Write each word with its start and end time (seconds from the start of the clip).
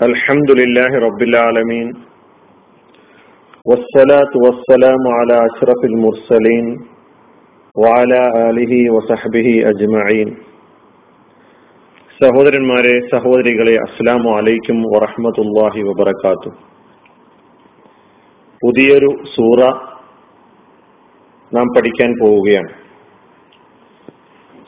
الحمد 0.00 0.50
لله 0.52 0.90
رب 0.98 1.22
العالمين 1.22 1.88
والصلاة 3.66 4.32
والسلام 4.36 5.02
على 5.10 5.36
أشرف 5.46 5.80
المرسلين 5.84 6.66
وعلى 7.76 8.20
آله 8.48 8.72
وصحبه 8.94 9.48
أجمعين 9.66 10.30
സഹോദരന്മാരെ 12.20 12.94
സഹോദരികളെ 13.12 13.74
അസ്സാമു 13.78 14.28
അലൈക്കും 14.38 14.78
വറഹമത്തല്ലാഹി 14.90 15.80
വബർക്കാത്തു 15.86 16.50
പുതിയൊരു 18.62 19.10
സൂറ 19.34 19.60
നാം 21.52 21.68
പഠിക്കാൻ 21.74 22.10
പോവുകയാണ് 22.20 22.72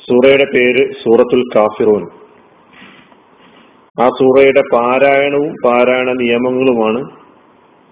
സൂറയുടെ 0.04 0.46
പേര് 0.54 0.84
സൂറത്തുൽ 1.02 1.44
കാഫിറൂൻ 1.54 2.04
ആ 3.96 4.06
സൂറയുടെ 4.18 4.62
പാരായണവും 4.74 5.52
പാരായണ 5.64 6.10
നിയമങ്ങളുമാണ് 6.20 7.00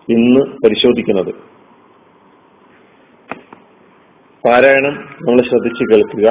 ഇന്ന് 0.08 0.42
പരിശോധിക്കുന്നത് 0.62 1.32
പാരായണം 4.44 4.94
നമ്മൾ 5.20 5.42
ശ്രദ്ധിച്ചു 5.50 5.84
കേൾക്കുക 5.92 6.26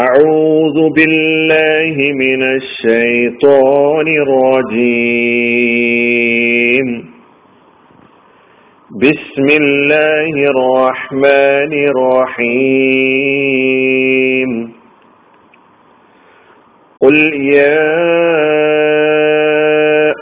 أعوذ 0.00 0.78
بالله 0.96 1.96
من 2.22 2.40
الشيطان 2.58 4.06
الرجيم 5.50 6.88
بسم 9.00 9.46
الله 9.62 10.34
الرحمن 10.52 11.72
الرحيم 11.90 13.43
قل 17.15 17.33
يا 17.43 17.95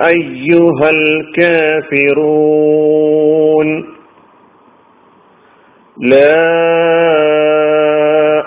أيها 0.08 0.90
الكافرون 0.90 2.48
لا 6.02 6.54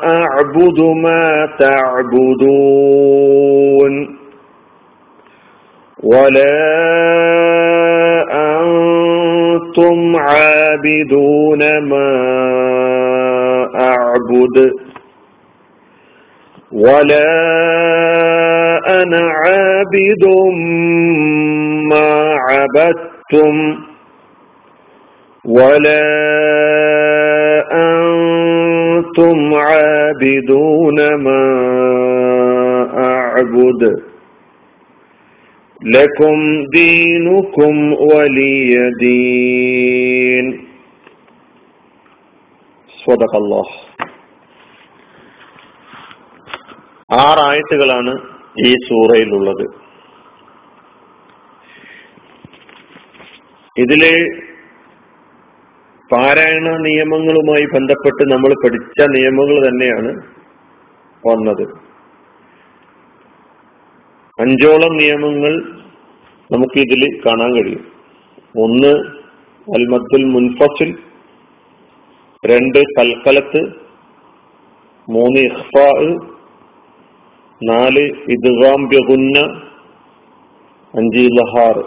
أعبد 0.05 0.81
ما 0.81 1.49
تعبدون 1.59 2.97
ولا 6.03 6.67
أنتم 8.33 10.17
عابدون 10.17 11.79
ما 11.79 12.13
أعبد 13.75 14.73
ولا 16.73 17.56
أنا 18.96 19.22
عابد 19.32 20.26
ما 21.92 22.36
عبدتم 22.50 23.56
ولا 25.46 26.08
أنتم 27.74 29.54
عابدون 29.54 31.14
ما 31.16 31.44
أعبد 32.98 33.84
لكم 35.82 36.64
دينكم 36.74 37.94
ولي 37.94 38.92
دين 39.00 40.46
صدق 43.06 43.36
الله 43.36 43.66
ആറായത്തുകളാണ് 47.24 48.12
ഈ 48.65 48.75
സൂറയിലുള്ളത്. 48.75 49.67
ഇതിൽ 53.79 54.03
പാരായണ 56.13 56.77
നിയമങ്ങളുമായി 56.77 57.67
ബന്ധപ്പെട്ട് 57.75 58.33
നമ്മൾ 58.33 58.55
പഠിച്ച 58.65 59.09
നിയമങ്ങൾ 59.09 59.69
തന്നെയാണ് 59.69 60.23
വന്നത്. 61.27 61.69
അഞ്ചോളം 64.41 64.97
നിയമങ്ങൾ 64.97 65.63
നമുക്ക് 66.53 66.79
ഇതിൽ 66.79 67.21
കാണാൻ 67.27 67.55
കഴിയും. 67.55 67.93
ഒന്ന് 68.63 68.93
അൽമത്തുൽ 69.75 70.25
മുൻഫസിൽ. 70.25 70.99
രണ്ട് 72.47 72.79
കൽക്കലത്ത് 72.79 73.61
മൂന്ന് 75.11 75.41
ഇഖ്ഫാ 75.41 75.87
നാല് 77.62 78.04
ഇദ്ഗാം 78.36 78.82
ബഹുന്ന 78.92 79.40
അഞ്ച് 80.94 81.26
ലഹാർ 81.38 81.78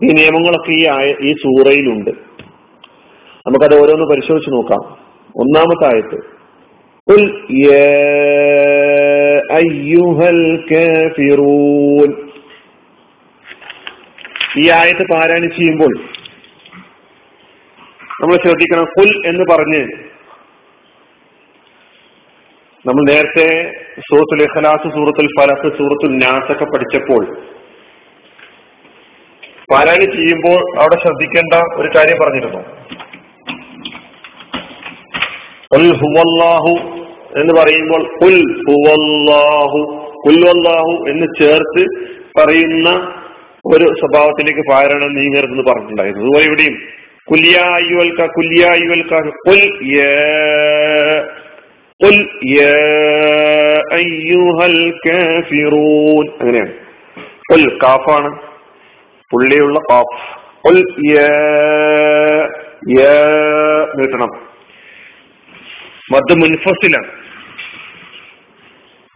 ഈ 0.00 0.10
നിയമങ്ങളൊക്കെ 0.18 0.72
ഈ 0.72 0.82
ആയ 0.88 1.08
ഈ 1.20 1.30
സൂറയിലുണ്ട് 1.42 2.12
നമുക്കത് 3.46 3.74
ഓരോന്ന് 3.74 4.06
പരിശോധിച്ച് 4.10 4.52
നോക്കാം 4.56 4.84
ഒന്നാമത്തെ 5.34 5.86
ആയത്ത് 5.86 6.18
قل 7.08 7.22
يا 7.66 7.96
أيها 9.58 10.26
الكافرون 10.38 12.10
ഈ 14.56 14.64
ആയത്ത് 14.70 15.04
പാരായണം 15.10 15.50
ചെയ്യുമ്പോൾ 15.56 15.92
നമ്മൾ 18.20 18.36
ശ്രദ്ധിക്കണം 18.36 18.86
കുൽ 18.96 19.10
എന്ന് 19.30 19.44
പറഞ്ഞ് 19.52 19.82
നമ്മൾ 22.87 23.13
നേരത്തെ 23.13 23.73
സൂറത്തുൽ 23.99 24.43
ഇഖ്ലാസ് 24.43 24.95
സൂറത്തുൽ 24.95 25.27
ഫലസ് 25.39 25.77
സൂറത്തുൽ 25.77 26.17
നാസൊക്കെ 26.17 26.65
പഠിച്ചപ്പോൾ 26.65 27.37
പാരായണം 29.73 30.11
ചെയ്യുമ്പോൾ 30.11 30.79
അവിടെ 30.79 30.95
ശ്രദ്ധിക്കേണ്ട 31.01 31.53
ഒരു 31.75 31.89
കാര്യം 31.95 32.17
പറഞ്ഞിരുന്നു. 32.21 32.61
എന്ന് 37.39 37.53
പറയുമ്പോൾ 37.61 38.01
ഉൽ 38.25 38.37
ഹുവല്ലാഹു 38.67 39.79
കുൽവല്ലാഹു 40.25 41.09
എന്ന് 41.09 41.27
ചേർത്ത് 41.41 41.83
പറയുന്ന 42.39 42.89
ഒരു 43.65 43.83
സ്വഭാവത്തിലേക്ക് 43.83 44.71
പാരായണം 44.71 45.15
നീങ്ങരുതെന്ന് 45.15 45.63
പറഞ്ഞിട്ടുണ്ടായിരുന്നു. 45.63 46.25
അതുപോലെ 46.25 46.45
ഇവിടെയും 46.45 46.77
കുല്യായുവൽക്ക 47.31 48.25
കുല്യായുവൽക്ക 48.25 49.29
കുൽ 49.47 49.61
قل 52.00 52.16
يا 52.50 52.78
أيها 53.94 54.64
الكافرون 54.66 56.26
അങ്ങനെയാണ് 56.40 56.72
قل 57.50 57.62
കാഫാണ് 57.82 58.30
പുള്ളിയുള്ള 59.30 59.76
കാഫ് 59.90 60.16
قل 60.64 60.76
يا 61.10 61.32
يا 62.90 63.18
നീട്ടണം 63.98 64.30
മദ് 66.10 66.34
മുൻഫസിലാണ് 66.40 67.10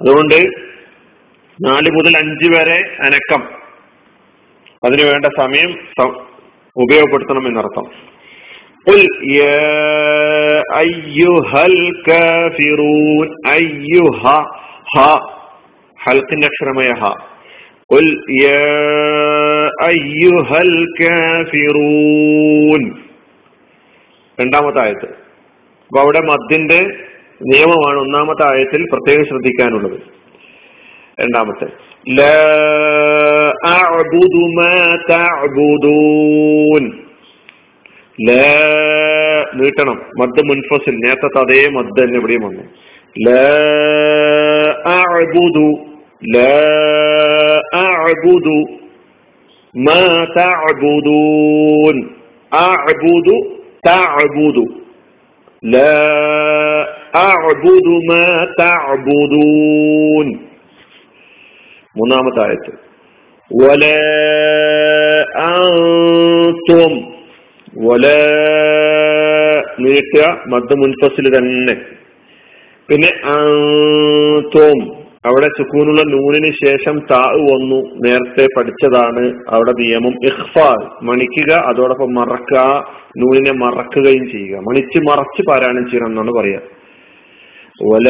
അതുകൊണ്ട് 0.01 0.39
നാല് 1.59 1.89
മുതൽ 1.97 2.13
അഞ്ച് 2.21 2.49
വരെ 2.55 2.79
അനക്കം 3.07 3.43
അതിനു 4.83 5.05
വേണ്ട 5.11 5.27
സമയം 5.41 5.71
ഉപയോഗപ്പെടുത്തണം 6.77 7.45
എന്നർത്ഥം 7.49 7.87
قل 8.87 9.03
يا 9.41 10.63
أيها 10.77 11.63
الكافرون 11.67 13.29
أيها 13.51 14.39
ها 14.95 15.13
حلق 15.99 16.31
അക്ഷരമായ 16.49 16.91
ഹ 17.01 17.05
قل 17.91 18.07
يا 18.45 18.73
أيها 19.91 20.59
الكافرون 20.69 22.03
രണ്ടാമത്തെ 24.39 24.81
ആയത്ത് 24.81 25.09
അപ്പൊ 25.91 25.99
അവിടെ 26.01 26.21
മദ്യന്റെ 26.31 26.81
നിയമമാണ് 27.41 27.99
ഒന്നാമത്തെ 27.99 28.45
ആയത്തിൽ 28.53 28.81
പ്രത്യേകം 28.93 29.25
ശ്രദ്ധിക്കാനുള്ളത് 29.31 29.99
രണ്ടാമത്തെ 31.19 31.69
لا 32.07 32.45
أعبد 33.79 34.35
ما 34.59 34.77
تعبدون 38.19 38.51
നീട്ടണം 39.59 39.99
മദ് 40.21 40.43
മുൻഫസിൽ 40.49 40.95
നേരത്തെ 41.05 41.39
അതേ 41.43 41.61
മദ് 41.77 41.93
തന്നെ 41.99 42.17
ഇവിടെയും 42.21 42.43
വന്നു 42.47 42.65
ലഅബുദു 44.87 45.67
ലഅബുദു 47.75 48.57
മാ 49.75 50.01
തഅബുദൂൻ 50.39 51.97
അഅബുദു 52.53 53.37
തഅബുദു 53.89 54.67
لا 55.63 56.01
أعبد 57.25 57.87
ما 58.11 58.27
تعبدون 58.61 60.27
മൂന്നാമത്തെ 61.97 62.41
ആയത്ത് 62.47 62.73
ولا 63.51 64.03
أنتم 65.55 66.93
ഒല 67.78 68.08
നീട്ടുക 69.80 70.44
മദ് 70.48 70.76
മുൻഫസിൽ 70.76 71.38
തന്നെ. 71.38 71.74
പിന്നെ 72.90 73.12
തോം. 74.56 75.00
അവിടെ 75.26 75.48
സുക്കൂനുള്ള 75.48 76.02
നൂനിന് 76.02 76.52
ശേഷം 76.66 77.00
താ 77.12 77.26
വന്നു. 77.28 77.94
നേരത്തെ 77.96 78.48
പഠിച്ചതാണ് 78.58 79.40
അവിടെ 79.50 79.72
നിയമം. 79.72 80.14
ഇഹ്ഫാൽ 80.26 81.06
മണിക്കുക 81.06 81.54
അതോടൊപ്പം 81.54 82.14
മറക്കുക 82.14 82.86
നൂനിനെ 83.18 83.52
മറക്കുകയും 83.52 84.32
ചെയ്യുക. 84.32 84.60
മണിച്ച് 84.60 85.00
മറച്ച് 85.10 85.42
പാരായണം 85.50 85.90
ചെയ്യണം 85.90 86.08
എന്നാണ് 86.08 86.32
പറയാ. 86.32 86.60
ഒല 87.84 88.10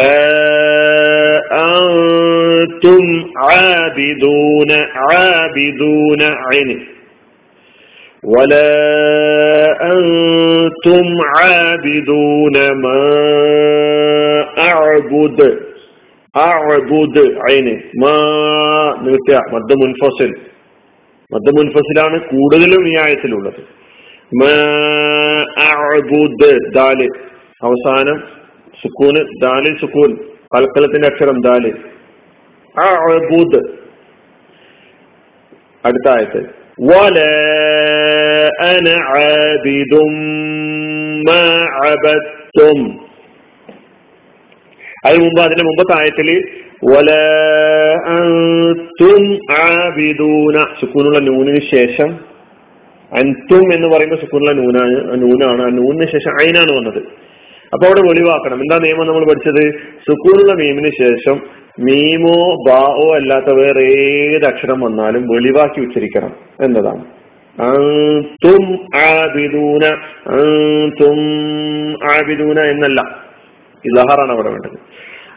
ആബിദൂന 3.80 4.72
ആബിദൂന 5.14 6.24
അയന് 6.24 6.99
ولا 8.25 8.73
أنتم 9.93 11.05
عابدون 11.33 12.57
ما 12.83 13.03
أعبد 14.65 15.41
അഅബുദ് 16.35 17.23
ഐന് 17.51 17.73
മാ 18.03 18.15
നീട്ടുക 19.03 19.37
മദ്ദ 19.53 19.73
മുൻഫസിൽ 19.81 20.31
മദ്ദ 21.31 21.49
മുൻഫസിലാണ് 21.59 22.17
കൂടുതലും 22.31 22.83
ഈ 22.91 22.95
ആയത്തിലുള്ളത് 23.03 23.61
അഅബുദ് 25.67 26.49
ദാല് 26.77 27.07
അവസാനം 27.63 28.19
സുക്കൂന് 28.79 29.23
ദാലിൽ 29.45 29.75
സുക്കൂൻ 29.83 30.11
കൽക്കലത്തിന്റെ 30.55 31.09
അക്ഷരം 31.13 31.39
ദാല് 31.47 31.71
അഅബുദ് 32.75 33.61
അടുത്ത 35.85 36.07
ആയത്ത് 36.17 36.43
ولا 36.81 37.37
أنا 38.71 38.97
عابد 39.09 39.93
ما 41.27 41.45
عبدتم 41.79 42.79
അതിന് 45.05 45.23
മുമ്പ് 45.25 45.41
അതിന്റെ 45.41 45.65
മുമ്പത്തെ 45.65 45.93
ആയത്തില് 45.97 46.37
ആബിദൂന 49.59 50.57
സുക്കൂനുള്ള 50.81 51.19
നൂനിന് 51.27 51.61
ശേഷം 51.75 52.11
അൻതും 53.13 53.67
എന്ന് 53.75 53.89
പറയുന്ന 53.89 54.17
സുക്കൂനുള്ള 54.23 54.53
നൂനാണ് 54.61 54.95
നൂനാണ് 55.23 55.63
ആ 55.63 55.69
നൂനിന് 55.79 56.07
ശേഷം 56.15 56.33
അയിനാണ് 56.41 56.73
വന്നത് 56.73 57.01
അപ്പൊ 57.73 57.85
അവിടെ 57.87 58.03
വെളിവാക്കണം 58.09 58.59
എന്താ 58.65 58.77
നിയമം 58.85 59.07
നമ്മൾ 59.07 59.25
പഠിച്ചത് 59.31 59.63
സുക്കൂനുള്ള 60.07 60.53
മീമിന് 60.61 60.91
ശേഷം 61.01 61.37
മീമോ 61.79 62.37
ബാവോ 62.67 63.07
അല്ലാത്ത 63.17 63.53
വേറെ 63.61 63.85
ഏത് 64.03 64.45
അക്ഷരം 64.51 64.79
വന്നാലും 64.81 65.23
വെളിവാക്കി 65.33 65.81
ഉച്ചരിക്കണം 65.87 66.33
എന്നതാണ്. 66.64 67.04
ആബിദൂന 68.96 69.86
ആബിദൂന 72.14 72.60
എന്നല്ല. 72.60 73.02
ഇലഹറാണ് 73.86 74.32
അവിടെ 74.32 74.50
വേണ്ടത്. 74.50 74.78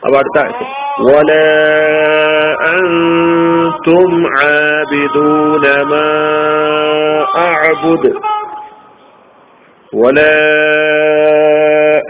അപ്പൊ 0.04 0.19
അടുത്ത 0.19 0.38
വല 1.00 1.32
അന്തും 2.69 4.12
ആബിദൂന 4.42 5.66
മാ 5.92 6.04
അഅബുദ്. 7.42 8.12
വല 9.96 10.20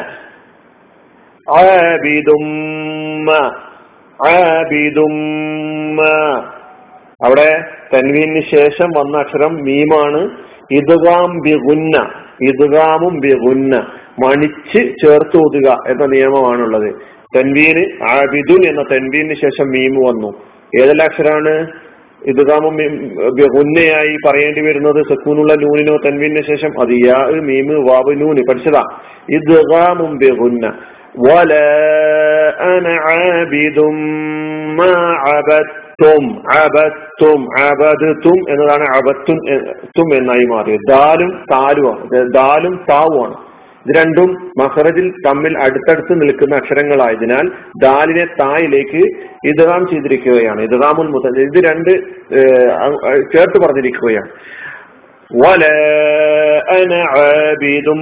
അവിടെ 7.24 7.64
തൻവീന് 7.94 8.40
ശേഷം 8.56 8.88
വന്ന 8.96 9.18
അക്ഷരം 9.18 9.54
മീമാണ്. 9.54 10.30
ഇതുകാം 10.70 11.40
ബിഗുന്ന 11.40 12.10
ഇതുകാമും 12.42 13.20
ബിഗുന്ന. 13.20 13.76
മണിച്ച് 14.24 14.94
ചേർത്ത് 15.04 15.36
ഓതുക 15.36 15.76
എന്ന 15.88 16.06
നിയമമാണുള്ളത്. 16.06 16.94
തൻവീന് 17.36 18.02
ആബിദുൻ 18.10 18.68
എന്ന 18.68 18.82
തൻവീന് 18.82 19.34
ശേഷം 19.34 19.70
മീമ് 19.70 20.08
വന്നു. 20.08 20.32
ഏതെല്ലാം 20.82 21.06
അക്ഷരാണ്? 21.06 21.66
ഇതുകാമും 22.21 22.77
ഗുന്നയായി 23.53 24.13
പറയേണ്ടി 24.25 24.61
വരുന്നത് 24.61 24.99
സക്കൂനുള്ള 25.09 25.53
നൂനിനോ 25.55 25.95
തൻവീനു 26.05 26.41
ശേഷം 26.47 26.71
അത് 26.81 26.93
യാ 27.01 27.19
മീമ് 27.47 27.75
വാബ് 27.89 28.13
നൂന് 28.21 28.43
പഠിച്ചതാ 28.49 28.83
ഇദ്ഗാമും 29.29 30.13
ബിഗുന്ന 30.17 30.67
ولا 31.19 31.69
أنا 32.67 32.93
عابد 33.07 33.79
ما 34.77 34.93
عبدتم 35.25 36.23
عبدتم 36.51 37.39
عبدتم 37.59 38.37
എന്നതാണ് 38.51 38.85
അബത്തും 38.97 39.37
തും 39.97 40.09
എന്നായി 40.17 40.45
മാറിയത് 40.45 40.85
ദാലും 40.91 41.31
താലുമാണ് 41.51 42.21
ദാലും 42.31 42.73
താവുമാണ് 42.89 43.35
ഇത് 43.86 43.92
രണ്ടും 43.98 44.30
മഹറജിൽ 44.60 45.06
തമ്മിൽ 45.26 45.54
അടുത്തടുത്ത് 45.64 46.14
നിൽക്കുന്ന 46.22 46.54
അക്ഷരങ്ങളായതിനാൽ 46.60 47.46
ദാലിനെ 47.84 48.24
തായിലേക്ക് 48.40 49.02
ഇതറാം 49.50 49.84
ചെയ്തിരിക്കുകയാണ് 49.90 50.60
ഇതറാമുൽ 50.68 51.08
മുത 51.14 51.32
ഇത് 51.46 51.58
രണ്ട് 51.68 51.92
ചേർത്ത് 53.32 53.58
പറഞ്ഞിരിക്കുകയാണ്. 53.64 54.30
വല 55.30 55.62
അന 56.72 56.94
ആബിദും 57.18 57.98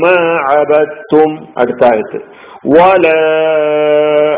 മാ 0.00 0.46
അബത്തും 0.56 1.48
അടുത്തായത്ത് 1.58 2.20
വല 2.66 3.08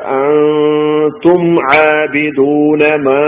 അൻതും 0.06 1.54
മാ 1.54 3.22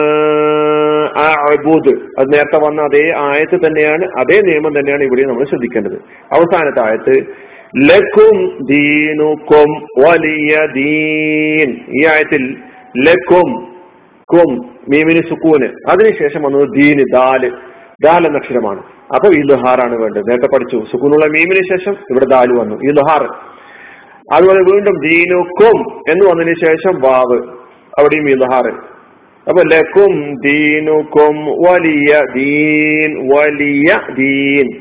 അത് 2.19 2.33
നേരത്തെ 2.33 2.67
വന്ന 2.67 2.83
അതേ 2.83 3.15
ആയത്ത് 3.17 3.67
തന്നെയാണ് 3.67 4.05
അതേ 4.19 4.41
നിയമം 4.41 4.79
തന്നെയാണ് 4.79 5.03
ഇവിടെ 5.03 5.23
നമ്മൾ 5.23 5.45
ശ്രദ്ധിക്കേണ്ടത്. 5.45 5.95
അവസാനത്തെ 6.33 6.81
ആയത്ത് 6.81 7.27
ലക്കും 7.91 8.59
ദീനുക്കും 8.71 9.87
വലിയ 10.09 10.67
ദീൻ. 10.75 11.81
ഈ 11.89 12.07
ആയത്തിൽ 12.07 12.57
ലക്കും 13.09 13.67
കും 14.33 14.75
മീമിന് 14.89 15.23
സുക്കൂന്. 15.29 15.69
അതിനുശേഷം 15.91 16.43
വന്നത് 16.43 16.69
ദീന് 16.81 17.05
ദാൽ. 17.13 17.53
ദാല 18.03 18.27
എന്ന 18.27 18.39
അക്ഷരമാണ്. 18.39 18.83
അപ്പൊ 19.13 19.33
ഇലുഹാറാണ് 19.33 20.03
വേണ്ടത്. 20.03 20.23
നേരത്തെ 20.29 20.47
പഠിച്ചു. 20.47 20.85
സുക്കൂനുള്ള 20.93 21.27
മീമിന് 21.27 21.77
ശേഷം 21.77 21.97
ഇവിടെ 22.11 22.25
ദാലു 22.25 22.55
വന്നു. 22.55 22.77
ഇലുഹാർ 22.77 23.23
അതുപോലെ 24.35 24.59
വീണ്ടും 24.59 25.01
ദീനുക്കും 25.01 25.81
എന്ന് 26.11 26.31
വന്നതിന് 26.31 26.55
ശേഷം 26.67 27.01
വാവ്. 27.01 27.43
അവിടെയും 28.01 28.31
ഇലുഹാർ 28.31 28.69
അപ്പൊ 29.49 29.63
ലക്കും 29.63 30.35
ദീനുക്കും 30.41 31.45
വലിയ 31.45 32.23
ദീൻ 32.37 33.29
വലിയ 33.29 34.01
ദീൻ 34.15 34.81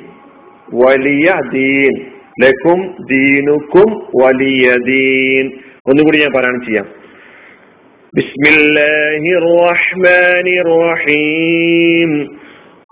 വലിയ 0.73 1.35
ദീൻ. 1.53 2.05
ലക്കും 2.43 2.95
ദീനുക്കും 3.11 4.07
വലിയ 4.23 4.75
ദീൻ. 4.85 5.51
ഒന്നുകൂടി 5.87 6.17
ഞാൻ 6.17 6.31
പാരായണം 6.31 6.61
ചെയ്യാം. 6.65 6.85
ബിസ്മില്ലാഹിർ 8.15 9.67
റഹ്മാനിർ 9.67 10.91
റഹീം. 10.91 12.37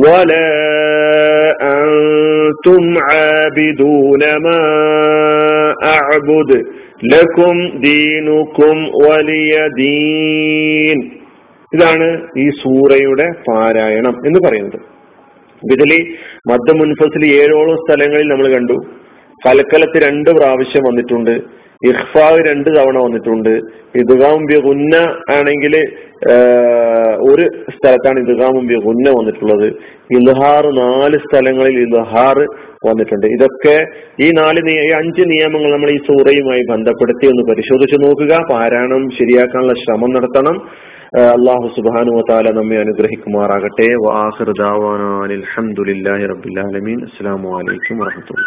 ولا 0.00 0.50
أنتم 1.76 2.82
عابدون 3.08 4.22
ما 4.38 4.62
أعبد 5.90 6.50
ലക്കും 7.10 7.56
ദീനുക്കും 7.84 8.78
വലിയ 9.02 9.52
ദീൻ 9.76 10.98
ഇതാണ് 11.72 12.08
ഈ 12.38 12.46
സൂറയുടെ 12.60 13.26
പാരായണം 13.46 14.14
എന്ന് 14.26 14.40
പറയുന്നത് 14.46 14.78
ഇതില് 15.62 15.98
മദ്ദ 16.50 16.70
മുൻഫസിൽ 16.72 17.24
ഏഴോളം 17.34 17.76
സ്ഥലങ്ങളിൽ 17.82 18.26
നമ്മൾ 18.28 18.46
കണ്ടു 18.48 18.76
കലക്കലത്ത് 19.40 19.98
രണ്ട് 19.98 20.30
പ്രാവശ്യം 20.30 20.84
വന്നിട്ടുണ്ട് 20.88 21.34
ഇഹ്ഫാവ് 21.83 22.39
രണ്ട് 22.49 22.69
തവണ 22.77 22.97
വന്നിട്ടുണ്ട്. 23.05 23.53
ഇതുകാം 23.95 24.45
ബിഗുന്ന 24.45 24.95
ആണെങ്കിൽ 25.35 25.73
ഒരു 27.31 27.45
സ്ഥലത്താണ് 27.69 28.19
ഇദ്ഗാമും 28.19 28.67
ബിഗുന്ന 28.67 29.09
വന്നിട്ടുള്ളത്. 29.19 29.67
ഇൽഹാർ 30.17 30.63
നാല് 30.79 31.17
സ്ഥലങ്ങളിൽ 31.25 31.77
ഇൽഹാർ 31.85 32.37
വന്നിട്ടുണ്ട്. 32.87 33.27
ഇതൊക്കെ 33.27 33.77
ഈ 34.23 34.27
നാല് 34.39 34.59
ഈ 34.71 34.89
അഞ്ച് 34.99 35.23
നിയമങ്ങൾ 35.33 35.71
നമ്മൾ 35.71 35.89
ഈ 35.89 35.97
സൂറയുമായി 36.09 36.63
ബന്ധപ്പെടുത്തി 36.71 37.25
ഒന്ന് 37.31 37.43
പരിശോധിച്ചു 37.51 37.97
നോക്കുക. 38.05 38.33
പാരായണം 38.51 39.03
ശരിയാക്കാനുള്ള 39.19 39.73
ശ്രമം 39.83 40.11
നടത്തണം. 40.17 40.57
അള്ളാഹു 41.35 41.67
സുബാനു 41.75 42.21
താല 42.29 42.51
നമ്മെ 42.59 42.77
അനുഗ്രഹിക്കുമാറാകട്ടെ. 42.77 43.87
അസ്സാം 47.07 47.43
വലൈക്കും 47.55 47.97
വാഹമത്തുള്ള 48.03 48.45